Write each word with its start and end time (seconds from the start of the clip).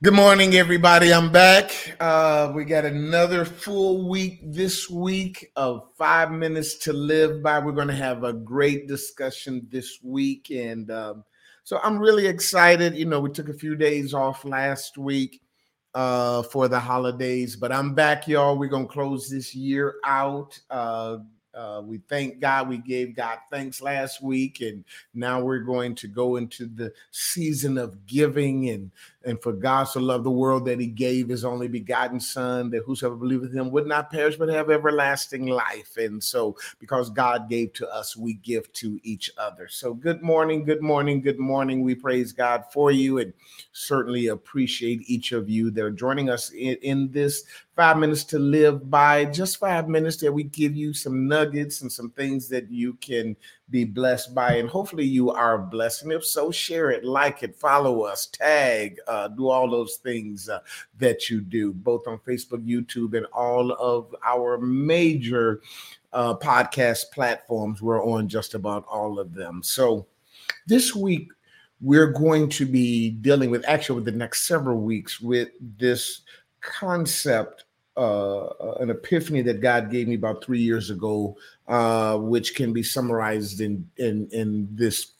Good 0.00 0.14
morning, 0.14 0.54
everybody. 0.54 1.12
I'm 1.12 1.32
back. 1.32 1.72
Uh, 1.98 2.52
we 2.54 2.64
got 2.64 2.84
another 2.84 3.44
full 3.44 4.08
week 4.08 4.38
this 4.44 4.88
week 4.88 5.50
of 5.56 5.88
five 5.96 6.30
minutes 6.30 6.76
to 6.84 6.92
live 6.92 7.42
by. 7.42 7.58
We're 7.58 7.72
going 7.72 7.88
to 7.88 7.96
have 7.96 8.22
a 8.22 8.32
great 8.32 8.86
discussion 8.86 9.66
this 9.72 9.98
week. 10.04 10.52
And 10.52 10.88
um, 10.92 11.24
so 11.64 11.80
I'm 11.82 11.98
really 11.98 12.28
excited. 12.28 12.94
You 12.94 13.06
know, 13.06 13.18
we 13.18 13.30
took 13.30 13.48
a 13.48 13.52
few 13.52 13.74
days 13.74 14.14
off 14.14 14.44
last 14.44 14.98
week 14.98 15.42
uh, 15.94 16.44
for 16.44 16.68
the 16.68 16.78
holidays, 16.78 17.56
but 17.56 17.72
I'm 17.72 17.92
back, 17.92 18.28
y'all. 18.28 18.56
We're 18.56 18.68
going 18.68 18.86
to 18.86 18.92
close 18.92 19.28
this 19.28 19.52
year 19.52 19.96
out. 20.04 20.56
Uh, 20.70 21.18
uh, 21.58 21.80
we 21.84 21.98
thank 21.98 22.38
God. 22.38 22.68
We 22.68 22.78
gave 22.78 23.16
God 23.16 23.38
thanks 23.50 23.82
last 23.82 24.22
week, 24.22 24.60
and 24.60 24.84
now 25.12 25.40
we're 25.40 25.58
going 25.58 25.96
to 25.96 26.06
go 26.06 26.36
into 26.36 26.66
the 26.66 26.92
season 27.10 27.78
of 27.78 28.06
giving 28.06 28.68
and 28.68 28.92
and 29.24 29.42
for 29.42 29.52
God 29.52 29.88
to 29.92 29.98
love 29.98 30.22
the 30.22 30.30
world 30.30 30.64
that 30.66 30.78
He 30.78 30.86
gave 30.86 31.28
His 31.28 31.44
only 31.44 31.66
begotten 31.66 32.20
Son, 32.20 32.70
that 32.70 32.84
whosoever 32.84 33.16
believeth 33.16 33.52
Him 33.52 33.72
would 33.72 33.88
not 33.88 34.10
perish 34.10 34.36
but 34.36 34.48
have 34.48 34.70
everlasting 34.70 35.46
life. 35.46 35.96
And 35.96 36.22
so, 36.22 36.56
because 36.78 37.10
God 37.10 37.48
gave 37.48 37.72
to 37.74 37.88
us, 37.92 38.16
we 38.16 38.34
give 38.34 38.72
to 38.74 39.00
each 39.02 39.28
other. 39.36 39.66
So, 39.66 39.94
good 39.94 40.22
morning, 40.22 40.64
good 40.64 40.80
morning, 40.80 41.20
good 41.20 41.40
morning. 41.40 41.82
We 41.82 41.96
praise 41.96 42.32
God 42.32 42.66
for 42.72 42.92
you, 42.92 43.18
and 43.18 43.32
certainly 43.72 44.28
appreciate 44.28 45.02
each 45.06 45.32
of 45.32 45.50
you 45.50 45.72
that 45.72 45.84
are 45.84 45.90
joining 45.90 46.30
us 46.30 46.50
in, 46.50 46.76
in 46.82 47.10
this 47.10 47.42
five 47.74 47.96
minutes 47.96 48.24
to 48.24 48.38
live 48.38 48.88
by. 48.88 49.24
Just 49.24 49.58
five 49.58 49.88
minutes 49.88 50.18
that 50.18 50.32
we 50.32 50.44
give 50.44 50.76
you 50.76 50.92
some 50.92 51.26
nuggets 51.26 51.47
and 51.54 51.90
some 51.90 52.10
things 52.10 52.48
that 52.48 52.70
you 52.70 52.94
can 52.94 53.36
be 53.70 53.84
blessed 53.84 54.34
by. 54.34 54.54
And 54.54 54.68
hopefully 54.68 55.04
you 55.04 55.30
are 55.30 55.58
blessed. 55.58 56.04
And 56.04 56.12
if 56.12 56.24
so, 56.24 56.50
share 56.50 56.90
it, 56.90 57.04
like 57.04 57.42
it, 57.42 57.56
follow 57.56 58.02
us, 58.02 58.26
tag, 58.26 58.98
uh, 59.06 59.28
do 59.28 59.48
all 59.48 59.70
those 59.70 59.96
things 59.96 60.48
uh, 60.48 60.60
that 60.98 61.28
you 61.30 61.40
do, 61.40 61.72
both 61.72 62.06
on 62.06 62.18
Facebook, 62.18 62.66
YouTube, 62.66 63.16
and 63.16 63.26
all 63.26 63.72
of 63.72 64.14
our 64.24 64.58
major 64.58 65.60
uh, 66.12 66.34
podcast 66.34 67.10
platforms. 67.12 67.82
We're 67.82 68.04
on 68.04 68.28
just 68.28 68.54
about 68.54 68.84
all 68.86 69.18
of 69.18 69.34
them. 69.34 69.62
So 69.62 70.06
this 70.66 70.94
week, 70.94 71.28
we're 71.80 72.10
going 72.12 72.48
to 72.48 72.66
be 72.66 73.10
dealing 73.10 73.50
with 73.50 73.64
actually 73.66 73.96
with 73.96 74.04
the 74.04 74.12
next 74.12 74.46
several 74.46 74.80
weeks 74.80 75.20
with 75.20 75.50
this 75.60 76.22
concept 76.60 77.64
uh, 77.98 78.74
an 78.80 78.90
epiphany 78.90 79.42
that 79.42 79.60
God 79.60 79.90
gave 79.90 80.06
me 80.08 80.14
about 80.14 80.44
three 80.44 80.60
years 80.60 80.90
ago, 80.90 81.36
uh, 81.66 82.16
which 82.18 82.54
can 82.54 82.72
be 82.72 82.82
summarized 82.82 83.60
in 83.60 83.88
in 83.96 84.28
in 84.30 84.68
this 84.72 85.12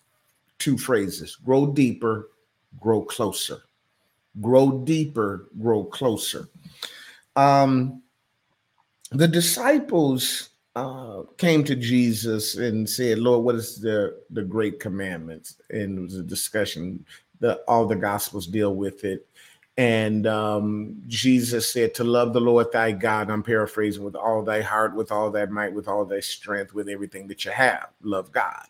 two 0.59 0.79
phrases: 0.79 1.37
grow 1.37 1.67
deeper, 1.67 2.31
grow 2.81 3.03
closer. 3.03 3.63
Grow 4.41 4.79
deeper, 4.85 5.49
grow 5.61 5.83
closer. 5.85 6.49
Um, 7.35 8.03
the 9.11 9.27
disciples 9.27 10.51
uh, 10.77 11.23
came 11.39 11.65
to 11.65 11.75
Jesus 11.75 12.57
and 12.57 12.89
said, 12.89 13.19
"Lord, 13.19 13.45
what 13.45 13.57
is 13.57 13.81
the 13.81 14.21
the 14.31 14.43
great 14.43 14.79
commandments?" 14.79 15.57
And 15.71 15.99
it 15.99 16.03
was 16.03 16.15
a 16.17 16.23
discussion. 16.23 17.05
that 17.41 17.61
all 17.69 17.87
the 17.87 17.95
gospels 17.97 18.49
deal 18.49 18.75
with 18.75 19.05
it. 19.05 19.27
And 19.79 20.27
um, 20.27 21.01
Jesus 21.07 21.73
said 21.73 21.95
to 21.95 22.05
love 22.05 22.33
the 22.33 22.41
Lord 22.41 22.73
thy 22.73 22.91
God, 22.91 23.31
I'm 23.31 23.45
paraphrasing, 23.45 24.03
with 24.03 24.17
all 24.17 24.43
thy 24.43 24.61
heart, 24.61 24.93
with 24.97 25.13
all 25.13 25.31
thy 25.31 25.47
might, 25.47 25.73
with 25.73 25.87
all 25.87 26.05
thy 26.05 26.19
strength, 26.19 26.75
with 26.75 26.89
everything 26.89 27.29
that 27.29 27.45
you 27.45 27.53
have. 27.53 27.87
Love 28.03 28.33
God. 28.33 28.67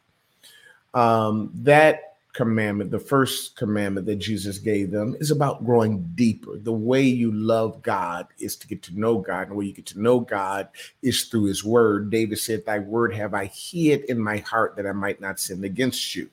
Um, 0.92 1.50
that 1.54 2.17
commandment, 2.32 2.90
the 2.90 2.98
first 2.98 3.56
commandment 3.56 4.06
that 4.06 4.16
Jesus 4.16 4.58
gave 4.58 4.90
them, 4.90 5.16
is 5.20 5.30
about 5.30 5.64
growing 5.64 6.10
deeper. 6.14 6.58
The 6.58 6.72
way 6.72 7.02
you 7.02 7.32
love 7.32 7.82
God 7.82 8.26
is 8.38 8.56
to 8.56 8.66
get 8.66 8.82
to 8.84 8.98
know 8.98 9.18
God. 9.18 9.42
And 9.42 9.50
the 9.52 9.54
way 9.56 9.66
you 9.66 9.72
get 9.72 9.86
to 9.86 10.00
know 10.00 10.20
God 10.20 10.68
is 11.02 11.24
through 11.24 11.44
his 11.44 11.64
word. 11.64 12.10
David 12.10 12.38
said, 12.38 12.64
Thy 12.64 12.78
word 12.78 13.14
have 13.14 13.34
I 13.34 13.46
hid 13.46 14.04
in 14.04 14.18
my 14.18 14.38
heart 14.38 14.76
that 14.76 14.86
I 14.86 14.92
might 14.92 15.20
not 15.20 15.40
sin 15.40 15.64
against 15.64 16.14
you. 16.14 16.28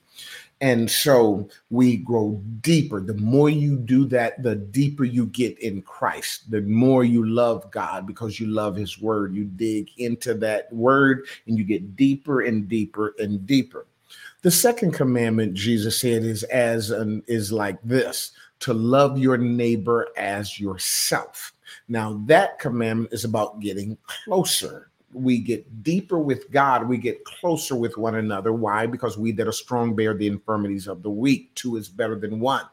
And 0.61 0.89
so 0.89 1.49
we 1.69 1.97
grow 1.97 2.41
deeper. 2.61 3.01
The 3.01 3.15
more 3.15 3.49
you 3.49 3.77
do 3.77 4.05
that, 4.05 4.41
the 4.41 4.55
deeper 4.55 5.03
you 5.03 5.25
get 5.27 5.59
in 5.59 5.81
Christ, 5.81 6.49
the 6.49 6.61
more 6.61 7.03
you 7.03 7.27
love 7.27 7.69
God 7.71 8.07
because 8.07 8.39
you 8.39 8.47
love 8.47 8.75
his 8.75 8.99
word. 8.99 9.35
You 9.35 9.43
dig 9.43 9.89
into 9.97 10.33
that 10.35 10.71
word 10.71 11.25
and 11.47 11.57
you 11.57 11.65
get 11.65 11.95
deeper 11.95 12.41
and 12.41 12.69
deeper 12.69 13.15
and 13.19 13.45
deeper. 13.45 13.85
The 14.45 14.51
second 14.51 14.91
commandment 14.91 15.55
Jesus 15.55 15.99
said 15.99 16.23
is 16.23 16.43
as 16.43 16.91
an, 16.91 17.23
is 17.25 17.51
like 17.51 17.81
this 17.81 18.31
to 18.59 18.75
love 18.75 19.17
your 19.17 19.37
neighbor 19.37 20.09
as 20.17 20.59
yourself. 20.59 21.51
Now 21.87 22.21
that 22.27 22.59
commandment 22.59 23.11
is 23.11 23.23
about 23.23 23.59
getting 23.59 23.97
closer 24.05 24.91
we 25.11 25.39
get 25.39 25.81
deeper 25.81 26.19
with 26.19 26.51
God, 26.51 26.87
we 26.87 26.97
get 26.97 27.25
closer 27.25 27.75
with 27.75 27.97
one 27.97 28.15
another. 28.15 28.53
Why? 28.53 28.85
Because 28.85 29.17
we 29.17 29.31
that 29.31 29.47
are 29.47 29.51
strong 29.51 29.95
bear 29.95 30.13
the 30.13 30.27
infirmities 30.27 30.87
of 30.87 31.01
the 31.01 31.09
weak. 31.09 31.55
Two 31.55 31.77
is 31.77 31.89
better 31.89 32.19
than 32.19 32.39
one. 32.39 32.65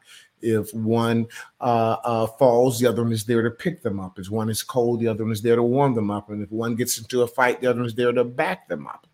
If 0.42 0.74
one 0.74 1.26
uh, 1.58 1.96
uh, 2.04 2.26
falls, 2.26 2.80
the 2.80 2.86
other 2.86 3.02
one 3.02 3.12
is 3.12 3.24
there 3.24 3.40
to 3.40 3.50
pick 3.50 3.80
them 3.82 3.98
up. 3.98 4.18
If 4.18 4.28
one 4.28 4.50
is 4.50 4.62
cold, 4.62 5.00
the 5.00 5.08
other 5.08 5.24
one 5.24 5.32
is 5.32 5.40
there 5.40 5.56
to 5.56 5.62
warm 5.62 5.94
them 5.94 6.10
up. 6.10 6.28
And 6.28 6.42
if 6.42 6.50
one 6.52 6.74
gets 6.74 6.98
into 6.98 7.22
a 7.22 7.26
fight, 7.26 7.62
the 7.62 7.68
other 7.68 7.78
one 7.78 7.86
is 7.86 7.94
there 7.94 8.12
to 8.12 8.24
back 8.24 8.68
them 8.68 8.86
up. 8.86 9.06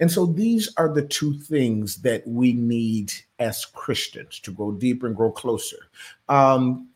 And 0.00 0.10
so 0.10 0.26
these 0.26 0.72
are 0.76 0.92
the 0.92 1.06
two 1.06 1.38
things 1.38 1.96
that 2.02 2.26
we 2.26 2.52
need 2.52 3.12
as 3.38 3.64
Christians 3.64 4.38
to 4.40 4.52
grow 4.52 4.72
deeper 4.72 5.06
and 5.06 5.16
grow 5.16 5.30
closer. 5.30 5.88
Um, 6.28 6.88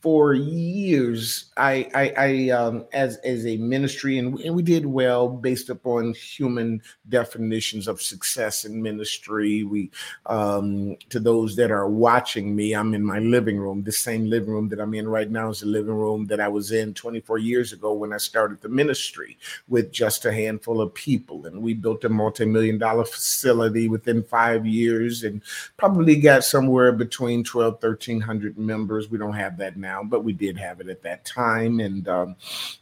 for 0.00 0.34
years 0.34 1.50
i 1.56 1.88
i, 1.94 2.12
I 2.16 2.50
um, 2.50 2.86
as 2.92 3.16
as 3.18 3.46
a 3.46 3.56
ministry 3.58 4.18
and, 4.18 4.38
and 4.40 4.54
we 4.54 4.62
did 4.62 4.86
well 4.86 5.28
based 5.28 5.68
upon 5.68 6.14
human 6.14 6.82
definitions 7.08 7.88
of 7.88 8.00
success 8.00 8.64
in 8.64 8.80
ministry. 8.82 9.64
We 9.64 9.90
um, 10.26 10.96
to 11.10 11.20
those 11.20 11.56
that 11.56 11.70
are 11.70 11.88
watching 11.88 12.54
me 12.54 12.72
i'm 12.74 12.94
in 12.94 13.04
my 13.04 13.18
living 13.18 13.58
room. 13.58 13.82
The 13.82 13.92
same 13.92 14.28
living 14.28 14.50
room 14.50 14.68
that 14.68 14.80
i'm 14.80 14.94
in 14.94 15.08
right 15.08 15.30
now 15.30 15.50
is 15.50 15.60
the 15.60 15.66
living 15.66 15.94
room 15.94 16.26
that 16.26 16.40
i 16.40 16.48
was 16.48 16.72
in 16.72 16.94
24 16.94 17.38
years 17.38 17.72
ago 17.72 17.92
when 17.92 18.12
i 18.12 18.16
started 18.16 18.60
the 18.60 18.68
ministry 18.68 19.36
with 19.68 19.92
just 19.92 20.24
a 20.24 20.32
handful 20.32 20.80
of 20.80 20.94
people. 20.94 21.46
And 21.46 21.62
we 21.62 21.74
built 21.74 22.04
a 22.04 22.08
multi-million 22.08 22.78
dollar 22.78 23.04
facility 23.04 23.88
within 23.88 24.22
five 24.22 24.66
years 24.66 25.24
and 25.24 25.42
probably 25.76 26.16
got 26.16 26.44
somewhere 26.44 26.92
between 26.92 27.44
12 27.44 27.74
1300 27.82 28.58
members. 28.58 29.10
We 29.10 29.18
don't 29.18 29.32
have 29.32 29.56
that 29.58 29.76
now 29.76 29.89
now, 29.90 30.02
but 30.04 30.24
we 30.24 30.32
did 30.32 30.56
have 30.56 30.80
it 30.80 30.88
at 30.88 31.02
that 31.02 31.24
time, 31.24 31.80
and 31.80 32.06
um, 32.08 32.36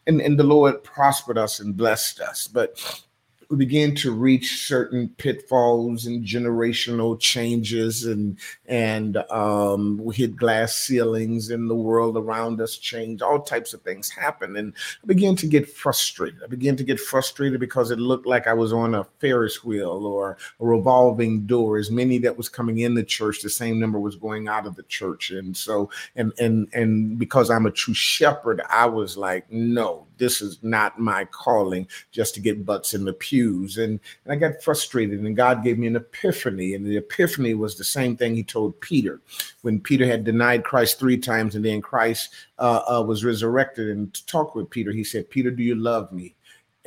and 0.07 0.21
and 0.21 0.39
the 0.39 0.45
Lord 0.45 0.83
prospered 0.85 1.39
us 1.39 1.61
and 1.61 1.77
blessed 1.77 2.21
us. 2.21 2.47
But 2.47 3.03
we 3.51 3.57
began 3.57 3.95
to 3.95 4.13
reach 4.13 4.67
certain 4.67 5.09
pitfalls 5.17 6.05
and 6.05 6.25
generational 6.25 7.19
changes 7.19 8.05
and 8.05 8.39
and 8.67 9.17
um, 9.31 9.99
we 9.99 10.15
hit 10.15 10.37
glass 10.37 10.75
ceilings 10.75 11.51
and 11.51 11.71
the 11.71 11.75
world 11.75 12.17
around 12.17 12.61
us 12.61 12.77
changed 12.77 13.23
all 13.23 13.41
types 13.41 13.73
of 13.73 13.81
things 13.83 14.11
happened 14.11 14.57
and 14.57 14.75
i 15.03 15.07
began 15.07 15.35
to 15.35 15.47
get 15.47 15.69
frustrated. 15.69 16.41
I 16.43 16.47
began 16.47 16.77
to 16.77 16.85
get 16.85 17.01
frustrated 17.01 17.61
because 17.61 17.91
it 17.91 17.99
looked 17.99 18.27
like 18.27 18.47
i 18.47 18.53
was 18.53 18.73
on 18.73 18.95
a 18.95 19.05
ferris 19.19 19.65
wheel 19.65 20.07
or 20.07 20.37
a 20.61 20.67
revolving 20.67 21.47
door. 21.47 21.79
As 21.79 21.91
many 21.91 22.19
that 22.19 22.37
was 22.37 22.49
coming 22.49 22.81
in 22.81 22.95
the 22.95 23.05
church 23.05 23.41
the 23.43 23.51
same 23.51 23.79
number 23.81 23.99
was 23.99 24.17
going 24.17 24.49
out 24.49 24.67
of 24.67 24.77
the 24.77 24.83
church. 24.85 25.31
And 25.31 25.57
so 25.57 25.91
and 26.17 26.33
and 26.39 26.69
and 26.73 27.19
because 27.19 27.51
i'm 27.51 27.67
a 27.67 27.71
true 27.71 27.95
shepherd 27.95 28.61
i 28.69 28.87
was 28.87 29.17
like 29.17 29.51
no 29.51 30.08
this 30.19 30.43
is 30.43 30.59
not 30.63 30.99
my 30.99 31.25
calling 31.25 31.87
just 32.11 32.35
to 32.35 32.41
get 32.41 32.67
butts 32.67 32.95
in 32.95 33.05
the 33.05 33.13
pews. 33.13 33.79
And, 33.79 34.01
and 34.25 34.33
I 34.33 34.37
got 34.37 34.63
frustrated, 34.63 35.21
and 35.21 35.37
God 35.37 35.65
gave 35.65 35.79
me 35.79 35.87
an 35.87 35.97
epiphany. 35.97 36.75
And 36.75 36.85
the 36.85 36.97
epiphany 36.97 37.55
was 37.55 37.77
the 37.77 37.85
same 37.85 38.17
thing 38.17 38.35
He 38.35 38.45
told 38.45 38.81
Peter 38.81 39.21
when 39.63 39.81
Peter 39.81 40.07
had 40.07 40.25
denied 40.25 40.65
Christ 40.65 40.99
three 40.99 41.19
times, 41.19 41.55
and 41.55 41.65
then 41.65 41.81
Christ 41.81 42.35
uh, 42.59 42.83
uh, 42.89 43.03
was 43.03 43.25
resurrected. 43.25 43.89
And 43.91 44.13
to 44.15 44.27
talk 44.27 44.55
with 44.55 44.71
Peter, 44.71 44.93
He 44.93 45.05
said, 45.05 45.31
Peter, 45.31 45.51
do 45.51 45.63
you 45.63 45.75
love 45.75 46.13
me? 46.13 46.35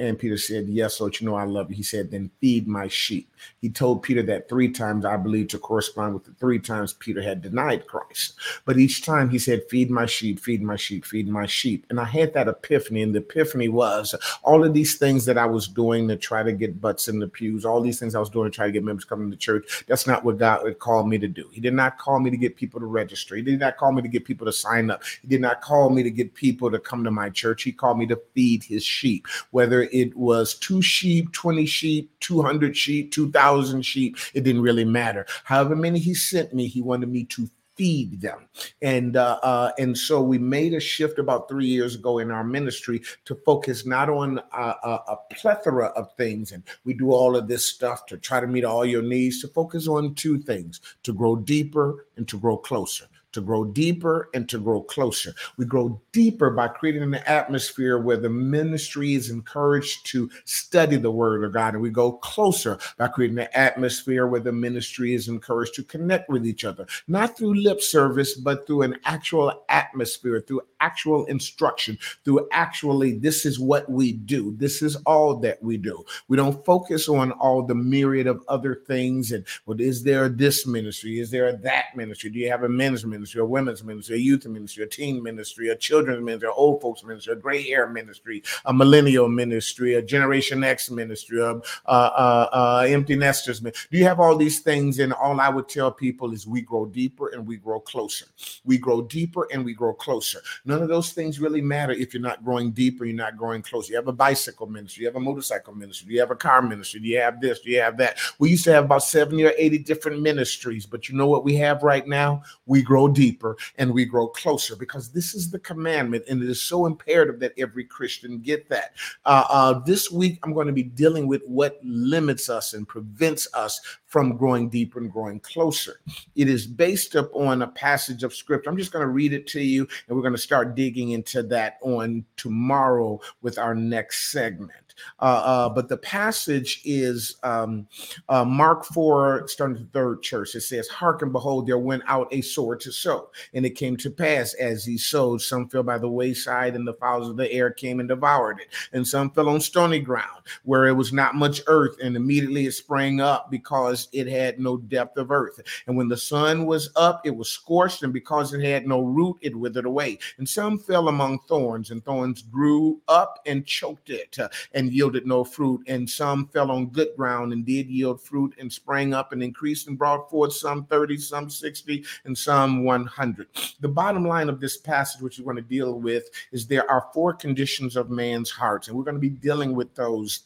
And 0.02 0.18
Peter 0.18 0.38
said, 0.38 0.68
Yes, 0.68 1.00
Lord, 1.00 1.20
you 1.20 1.28
know 1.28 1.36
I 1.36 1.44
love 1.44 1.70
you. 1.70 1.76
He 1.76 1.84
said, 1.84 2.10
Then 2.10 2.32
feed 2.42 2.68
my 2.68 2.88
sheep. 2.88 3.32
He 3.60 3.70
told 3.70 4.02
Peter 4.02 4.24
that 4.24 4.50
three 4.50 4.72
times, 4.72 5.06
I 5.06 5.16
believe, 5.16 5.50
to 5.50 5.60
correspond 5.60 6.16
with 6.16 6.24
the 6.24 6.34
three 6.34 6.60
times 6.60 6.94
Peter 6.94 7.22
had 7.22 7.42
denied 7.42 7.86
Christ. 7.86 8.34
But 8.66 8.78
each 8.78 9.04
time 9.06 9.30
he 9.30 9.38
said, 9.38 9.70
Feed 9.70 9.92
my 9.92 10.08
sheep, 10.08 10.40
feed 10.40 10.64
my 10.64 10.76
sheep, 10.76 11.06
feed 11.06 11.28
my 11.28 11.46
sheep. 11.46 11.86
And 11.90 12.00
I 12.00 12.06
had 12.06 12.34
that 12.34 12.48
epiphany. 12.48 13.04
And 13.04 13.14
the 13.14 13.20
epiphany 13.20 13.70
was 13.70 14.16
all 14.44 14.64
of 14.64 14.74
these 14.74 14.98
things 14.98 15.26
that 15.26 15.38
I 15.38 15.46
was 15.46 15.68
doing 15.68 16.08
to 16.08 16.16
try 16.16 16.42
to 16.42 16.52
get 16.52 16.82
butts 16.82 17.08
in 17.08 17.20
the 17.20 17.28
pews, 17.28 17.64
all 17.64 17.80
these 17.80 18.00
things 18.00 18.16
I 18.16 18.20
was 18.20 18.30
doing 18.30 18.50
to 18.50 18.56
try 18.56 18.66
to 18.66 18.72
get 18.72 18.84
members 18.84 19.06
coming 19.06 19.30
to 19.30 19.38
church. 19.38 19.86
That's 19.88 20.08
not 20.08 20.26
what 20.26 20.40
God 20.40 20.64
would 20.64 20.80
call 20.80 21.06
me 21.06 21.20
to 21.20 21.28
do. 21.28 21.48
He 21.52 21.62
did 21.62 21.76
not 21.76 22.00
call 22.00 22.20
me 22.20 22.32
to 22.32 22.38
get 22.38 22.56
people 22.56 22.80
to 22.80 22.88
register. 22.88 23.36
He 23.36 23.44
did 23.44 23.60
not 23.60 23.78
call 23.78 23.92
me 23.92 24.02
to 24.02 24.08
get 24.08 24.26
people 24.26 24.48
to 24.48 24.54
sign 24.54 24.90
up. 24.90 25.04
He 25.22 25.28
did 25.28 25.42
not 25.42 25.62
call 25.62 25.92
me 25.92 26.02
to 26.02 26.10
get 26.10 26.34
people 26.34 26.72
to 26.72 26.80
come 26.80 27.04
to 27.04 27.12
my 27.12 27.30
church. 27.30 27.62
He 27.62 27.72
called 27.72 28.00
me 28.00 28.08
to 28.08 28.20
feed 28.34 28.64
his 28.64 28.84
sheep, 28.84 29.28
whether 29.52 29.84
it 29.92 30.16
was 30.16 30.56
two 30.56 30.82
sheep, 30.82 31.32
20 31.34 31.66
sheep, 31.66 32.12
200 32.20 32.76
sheep, 32.76 33.12
2,000 33.12 33.82
sheep. 33.82 34.18
It 34.34 34.44
didn't 34.44 34.62
really 34.62 34.86
matter. 34.86 35.26
However 35.44 35.76
many 35.76 36.00
he 36.00 36.14
sent 36.14 36.54
me, 36.54 36.68
he 36.68 36.82
wanted 36.82 37.10
me 37.10 37.26
to 37.26 37.50
feed 37.76 38.22
them. 38.22 38.48
And 38.82 39.18
uh, 39.18 39.40
uh, 39.42 39.72
and 39.80 39.98
so 39.98 40.22
we 40.22 40.38
made 40.38 40.74
a 40.74 40.80
shift 40.80 41.20
about 41.20 41.50
three 41.50 41.66
years 41.66 41.96
ago 41.96 42.20
in 42.20 42.30
our 42.30 42.44
ministry 42.44 43.02
to 43.26 43.36
focus 43.36 43.86
not 43.86 44.10
on 44.10 44.40
a, 44.54 44.62
a, 44.62 45.04
a 45.08 45.18
plethora 45.32 45.88
of 45.88 46.14
things, 46.16 46.52
and 46.52 46.64
we 46.86 46.94
do 46.94 47.12
all 47.12 47.36
of 47.36 47.48
this 47.48 47.66
stuff 47.66 48.06
to 48.08 48.18
try 48.18 48.40
to 48.40 48.48
meet 48.48 48.66
all 48.66 48.86
your 48.86 49.02
needs. 49.02 49.42
To 49.42 49.48
focus 49.48 49.88
on 49.88 50.16
two 50.16 50.38
things: 50.40 50.82
to 51.04 51.14
grow 51.14 51.36
deeper 51.36 52.06
and 52.18 52.28
to 52.28 52.40
grow 52.40 52.58
closer 52.58 53.06
to 53.34 53.42
grow 53.42 53.66
deeper 53.66 54.30
and 54.34 54.48
to 54.50 54.60
grow 54.60 54.82
closer. 54.82 55.34
We 55.58 55.66
grow 55.66 56.02
deeper 56.12 56.50
by 56.50 56.70
creating 56.70 57.04
an 57.04 57.16
atmosphere 57.16 58.00
where 58.00 58.18
the 58.18 58.30
ministry 58.30 59.14
is 59.14 59.30
encouraged 59.30 60.06
to 60.08 60.30
study 60.46 60.98
the 60.98 61.12
word 61.12 61.44
of 61.44 61.54
God. 61.54 61.74
And 61.74 61.82
we 61.82 61.90
go 61.90 62.14
closer 62.14 62.78
by 62.98 63.08
creating 63.08 63.40
an 63.40 63.48
atmosphere 63.54 64.28
where 64.28 64.42
the 64.42 64.52
ministry 64.52 65.14
is 65.14 65.28
encouraged 65.28 65.76
to 65.76 65.84
connect 65.84 66.30
with 66.30 66.46
each 66.46 66.66
other, 66.66 66.86
not 67.08 67.38
through 67.38 67.56
lip 67.56 67.82
service, 67.82 68.36
but 68.36 68.68
through 68.68 68.84
an 68.84 68.98
actual 69.06 69.64
atmosphere, 69.70 70.44
through 70.46 70.62
actual 70.80 71.26
instruction, 71.26 71.98
through 72.26 72.48
actually, 72.52 73.18
this 73.18 73.46
is 73.46 73.60
what 73.60 73.90
we 73.90 74.12
do. 74.12 74.56
This 74.58 74.82
is 74.82 74.96
all 75.06 75.36
that 75.38 75.62
we 75.64 75.78
do. 75.78 76.04
We 76.28 76.38
don't 76.38 76.66
focus 76.66 77.08
on 77.08 77.32
all 77.34 77.64
the 77.64 77.76
myriad 77.76 78.28
of 78.28 78.44
other 78.48 78.76
things. 78.76 79.32
And 79.32 79.46
what 79.66 79.78
well, 79.78 79.88
is 79.88 80.04
there 80.04 80.28
this 80.28 80.68
ministry? 80.68 81.20
Is 81.20 81.32
there 81.32 81.54
that 81.58 81.96
ministry? 81.96 82.30
Do 82.30 82.40
you 82.40 82.50
have 82.50 82.64
a 82.64 82.70
men's 82.70 83.06
ministry, 83.06 83.21
a 83.22 83.46
women's 83.46 83.84
ministry, 83.84 84.16
a 84.16 84.20
youth 84.20 84.46
ministry, 84.46 84.84
a 84.84 84.88
teen 84.88 85.22
ministry, 85.22 85.70
a 85.70 85.76
children's 85.76 86.24
ministry, 86.24 86.50
a 86.50 86.52
old 86.52 86.82
folks 86.82 87.04
ministry, 87.04 87.34
a 87.34 87.36
gray 87.36 87.62
hair 87.64 87.88
ministry, 87.88 88.44
a 88.66 88.74
millennial 88.74 89.28
ministry, 89.28 89.96
a 89.96 90.02
Generation 90.02 90.64
X 90.64 90.90
ministry, 90.92 91.40
a, 91.42 91.62
a, 91.86 91.94
a, 91.94 92.50
a 92.54 92.90
empty 92.90 93.16
nesters 93.16 93.62
ministry? 93.62 93.88
Do 93.92 93.98
you 93.98 94.06
have 94.06 94.20
all 94.20 94.36
these 94.36 94.60
things? 94.60 95.00
And 95.00 95.14
all 95.14 95.40
I 95.40 95.50
would 95.50 95.70
tell 95.70 95.92
people 95.92 96.34
is 96.34 96.48
we 96.48 96.62
grow 96.62 96.86
deeper 96.86 97.30
and 97.30 97.46
we 97.46 97.58
grow 97.58 97.80
closer. 97.80 98.26
We 98.66 98.78
grow 98.78 99.02
deeper 99.02 99.48
and 99.52 99.64
we 99.64 99.74
grow 99.74 99.94
closer. 99.94 100.40
None 100.66 100.82
of 100.82 100.90
those 100.90 101.12
things 101.12 101.40
really 101.40 101.62
matter 101.62 101.94
if 101.94 102.14
you're 102.14 102.22
not 102.22 102.44
growing 102.44 102.72
deeper, 102.72 103.06
you're 103.06 103.16
not 103.16 103.38
growing 103.38 103.62
closer. 103.62 103.92
You 103.92 103.98
have 103.98 104.08
a 104.08 104.14
bicycle 104.14 104.68
ministry, 104.68 105.02
you 105.04 105.08
have 105.08 105.16
a 105.16 105.20
motorcycle 105.20 105.74
ministry, 105.74 106.14
you 106.14 106.20
have 106.20 106.32
a 106.32 106.36
car 106.36 106.62
ministry, 106.62 107.02
you 107.02 107.20
have 107.20 107.42
this, 107.42 107.60
you 107.66 107.80
have 107.80 107.98
that. 107.98 108.20
We 108.40 108.50
used 108.50 108.64
to 108.66 108.74
have 108.74 108.86
about 108.86 109.04
70 109.04 109.44
or 109.46 109.54
80 109.58 109.80
different 109.80 110.22
ministries, 110.22 110.86
but 110.86 111.10
you 111.10 111.16
know 111.16 111.28
what 111.28 111.44
we 111.44 111.56
have 111.56 111.84
right 111.84 112.08
now? 112.08 112.44
We 112.66 112.82
grow 112.82 113.08
deeper 113.12 113.58
and 113.78 113.94
we 113.94 114.06
grow 114.06 114.28
closer 114.28 114.76
because 114.76 115.12
this 115.12 115.34
is 115.34 115.52
the 115.52 115.60
commandment, 115.60 116.24
and 116.30 116.42
it 116.42 116.50
is 116.50 116.62
so 116.62 116.86
imperative 116.86 117.40
that 117.40 117.54
every 117.58 117.84
Christian 117.84 118.40
get 118.40 118.70
that. 118.70 118.94
Uh, 119.26 119.44
uh, 119.50 119.80
this 119.80 120.12
week, 120.12 120.40
I'm 120.44 120.54
going 120.54 120.68
to 120.68 120.74
be 120.74 120.84
dealing 120.84 121.28
with 121.28 121.42
what 121.46 121.80
limits 121.84 122.50
us 122.50 122.74
and 122.74 122.88
prevents 122.88 123.48
us 123.54 123.80
from 124.06 124.36
growing 124.38 124.70
deeper 124.70 125.00
and 125.00 125.12
growing 125.12 125.40
closer. 125.40 126.02
It 126.36 126.50
is 126.50 126.68
based 126.68 127.16
upon 127.16 127.62
a 127.62 127.68
passage 127.68 128.24
of 128.24 128.36
scripture. 128.36 128.70
I'm 128.70 128.78
just 128.78 128.92
going 128.92 129.06
to 129.06 129.12
read 129.12 129.34
it 129.34 129.48
to 129.48 129.62
you, 129.62 129.88
and 130.08 130.16
we're 130.16 130.24
going 130.24 130.34
to 130.34 130.40
start 130.40 130.76
digging 130.76 131.12
into 131.12 131.44
that 131.44 131.78
on 131.82 132.26
tomorrow 132.36 133.20
with 133.42 133.58
our 133.58 133.76
next 133.76 134.32
segment. 134.32 134.91
Uh, 135.20 135.42
uh, 135.44 135.70
but 135.70 135.90
the 135.90 135.98
passage 135.98 136.82
is 136.86 137.38
um, 137.44 137.88
uh, 138.30 138.46
Mark 138.46 138.86
4, 138.86 139.48
starting 139.48 139.78
the 139.78 139.90
third 139.92 140.22
church. 140.22 140.56
It 140.56 140.62
says, 140.62 140.88
Hearken, 140.88 141.32
behold, 141.32 141.68
there 141.68 141.78
went 141.78 142.04
out 142.08 142.28
a 142.32 142.42
sword 142.42 142.80
to 142.82 142.92
sow. 142.92 143.30
And 143.54 143.66
it 143.66 143.72
came 143.72 143.98
to 143.98 144.10
pass 144.10 144.54
as 144.56 144.86
he 144.86 144.98
sowed, 144.98 145.42
some 145.42 145.68
fell 145.68 145.84
by 145.84 145.98
the 145.98 146.10
wayside, 146.10 146.76
and 146.76 146.88
the 146.88 146.94
fowls 146.94 147.30
of 147.30 147.38
the 147.38 147.52
air 147.52 147.72
came 147.72 148.00
and 148.00 148.10
devoured 148.10 148.60
it. 148.60 148.68
And 148.94 149.08
some 149.08 149.32
fell 149.32 149.50
on 149.50 149.62
stony 149.62 150.00
ground, 150.00 150.42
where 150.64 150.88
it 150.88 150.94
was 150.94 151.14
not 151.14 151.36
much 151.36 151.62
earth, 151.68 151.98
and 152.02 152.16
immediately 152.16 152.66
it 152.66 152.74
sprang 152.74 153.22
up 153.22 153.52
because 153.52 154.08
it 154.12 154.28
had 154.28 154.60
no 154.60 154.78
depth 154.78 155.18
of 155.18 155.32
earth. 155.32 155.60
And 155.88 155.96
when 155.98 156.08
the 156.08 156.18
sun 156.18 156.66
was 156.66 156.90
up, 156.96 157.22
it 157.26 157.36
was 157.36 157.50
scorched, 157.50 158.04
and 158.04 158.14
because 158.14 158.54
it 158.54 158.62
had 158.62 158.88
no 158.88 159.02
root, 159.02 159.38
it 159.42 159.56
withered 159.56 159.86
away. 159.86 160.20
And 160.38 160.48
some 160.48 160.78
fell 160.78 161.08
among 161.08 161.40
thorns, 161.48 161.92
and 161.92 162.04
thorns 162.04 162.42
grew 162.42 163.02
up 163.08 163.40
and 163.46 163.66
choked 163.66 164.10
it. 164.10 164.38
And 164.74 164.81
yielded 164.90 165.26
no 165.26 165.44
fruit, 165.44 165.82
and 165.88 166.10
some 166.10 166.48
fell 166.48 166.72
on 166.72 166.88
good 166.88 167.10
ground 167.18 167.54
and 167.54 167.66
did 167.66 167.88
yield 167.88 168.22
fruit 168.22 168.56
and 168.60 168.72
sprang 168.72 169.14
up 169.14 169.34
and 169.34 169.44
increased 169.44 169.88
and 169.88 169.98
brought 169.98 170.30
forth 170.30 170.54
some 170.54 170.86
30, 170.86 171.18
some 171.18 171.50
60, 171.50 172.06
and 172.26 172.38
some 172.38 172.84
100. 172.84 173.48
The 173.80 173.88
bottom 173.88 174.26
line 174.26 174.50
of 174.50 174.60
this 174.60 174.78
passage, 174.78 175.22
which 175.22 175.40
we're 175.40 175.54
going 175.54 175.64
to 175.64 175.70
deal 175.70 176.00
with, 176.00 176.30
is 176.52 176.68
there 176.68 176.90
are 176.90 177.08
four 177.14 177.34
conditions 177.34 177.96
of 177.96 178.10
man's 178.10 178.50
hearts, 178.50 178.88
and 178.88 178.98
we're 178.98 179.04
going 179.04 179.16
to 179.16 179.20
be 179.20 179.30
dealing 179.30 179.76
with 179.76 179.94
those 179.96 180.44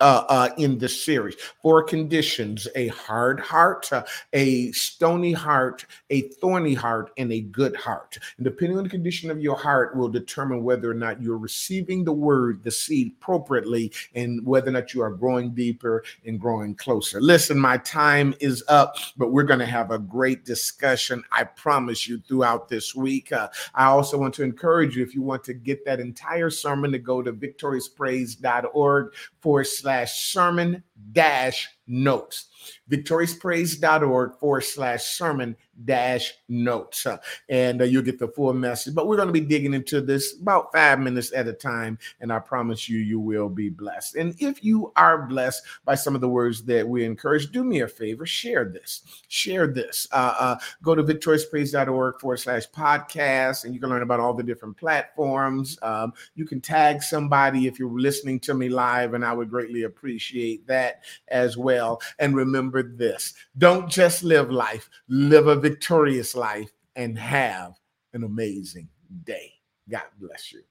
uh, 0.00 0.24
uh, 0.28 0.48
in 0.58 0.78
this 0.78 1.04
series. 1.04 1.34
Four 1.62 1.82
conditions 1.82 2.68
a 2.76 2.88
hard 2.88 3.40
heart, 3.40 3.92
uh, 3.92 4.04
a 4.32 4.70
stony 4.72 5.32
heart, 5.32 5.86
a 6.10 6.22
thorny 6.40 6.74
heart, 6.74 7.10
and 7.16 7.32
a 7.32 7.40
good 7.40 7.74
heart. 7.76 8.18
And 8.36 8.44
depending 8.44 8.78
on 8.78 8.84
the 8.84 8.90
condition 8.90 9.30
of 9.30 9.40
your 9.40 9.56
heart, 9.56 9.96
will 9.96 10.08
determine 10.08 10.62
whether 10.62 10.90
or 10.90 10.94
not 10.94 11.20
you're 11.20 11.38
receiving 11.38 12.04
the 12.04 12.12
word, 12.12 12.62
the 12.62 12.70
seed 12.70 13.14
appropriately, 13.20 13.92
and 14.14 14.44
whether 14.46 14.68
or 14.68 14.72
not 14.72 14.94
you 14.94 15.02
are 15.02 15.10
growing 15.10 15.50
deeper 15.50 16.04
and 16.24 16.38
growing 16.40 16.74
closer. 16.74 17.20
Listen, 17.20 17.58
my 17.58 17.78
time 17.78 18.34
is 18.40 18.62
up, 18.68 18.96
but 19.16 19.32
we're 19.32 19.42
going 19.42 19.58
to 19.58 19.66
have 19.66 19.90
a 19.90 19.98
great 19.98 20.44
discussion, 20.44 21.24
I 21.32 21.44
promise 21.44 22.06
you, 22.08 22.20
throughout 22.20 22.68
this 22.68 22.94
week. 22.94 23.32
Uh, 23.32 23.48
I 23.74 23.86
also 23.86 24.18
want 24.18 24.34
to 24.34 24.42
encourage 24.42 24.96
you 24.96 25.02
if 25.02 25.14
you 25.14 25.22
want 25.22 25.44
to 25.44 25.54
get 25.54 25.84
that 25.84 26.00
entire 26.00 26.50
sermon 26.50 26.92
to 26.92 26.98
go 26.98 27.22
to 27.22 27.32
victoriouspraise.org 27.32 29.14
forward 29.40 29.64
slash 29.64 29.87
sermon 30.06 30.82
dash 31.12 31.68
notes 31.86 32.48
victoriouspraise.org 32.90 34.36
forward 34.38 34.60
slash 34.62 35.04
sermon 35.04 35.56
dash 35.84 36.32
notes. 36.48 37.06
Uh, 37.06 37.18
and 37.48 37.80
uh, 37.80 37.84
you'll 37.84 38.02
get 38.02 38.18
the 38.18 38.28
full 38.28 38.52
message. 38.52 38.94
But 38.94 39.06
we're 39.06 39.16
going 39.16 39.28
to 39.28 39.32
be 39.32 39.40
digging 39.40 39.74
into 39.74 40.00
this 40.00 40.36
about 40.40 40.72
five 40.72 40.98
minutes 40.98 41.32
at 41.32 41.46
a 41.46 41.52
time. 41.52 41.98
And 42.20 42.32
I 42.32 42.40
promise 42.40 42.88
you, 42.88 42.98
you 42.98 43.20
will 43.20 43.48
be 43.48 43.68
blessed. 43.68 44.16
And 44.16 44.34
if 44.40 44.64
you 44.64 44.92
are 44.96 45.26
blessed 45.26 45.62
by 45.84 45.94
some 45.94 46.14
of 46.14 46.20
the 46.20 46.28
words 46.28 46.64
that 46.64 46.86
we 46.86 47.04
encourage, 47.04 47.52
do 47.52 47.62
me 47.62 47.80
a 47.80 47.88
favor, 47.88 48.26
share 48.26 48.64
this. 48.64 49.02
Share 49.28 49.66
this. 49.66 50.08
Uh, 50.10 50.34
uh 50.38 50.56
go 50.82 50.94
to 50.94 51.02
victoriouspraise.org 51.02 52.20
forward 52.20 52.38
slash 52.38 52.68
podcast, 52.70 53.64
and 53.64 53.74
you 53.74 53.80
can 53.80 53.88
learn 53.88 54.02
about 54.02 54.20
all 54.20 54.34
the 54.34 54.42
different 54.42 54.76
platforms. 54.76 55.78
Um, 55.82 56.12
you 56.34 56.44
can 56.44 56.60
tag 56.60 57.02
somebody 57.02 57.66
if 57.66 57.78
you're 57.78 57.88
listening 57.88 58.40
to 58.40 58.54
me 58.54 58.68
live, 58.68 59.14
and 59.14 59.24
I 59.24 59.32
would 59.32 59.50
greatly 59.50 59.84
appreciate 59.84 60.66
that 60.88 61.04
as 61.28 61.56
well. 61.56 62.00
And 62.18 62.36
remember 62.36 62.82
this 62.82 63.34
don't 63.56 63.90
just 63.90 64.22
live 64.22 64.50
life, 64.50 64.88
live 65.08 65.46
a 65.46 65.56
victorious 65.56 66.34
life 66.34 66.70
and 66.96 67.18
have 67.18 67.74
an 68.12 68.24
amazing 68.24 68.88
day. 69.24 69.52
God 69.88 70.04
bless 70.18 70.52
you. 70.52 70.62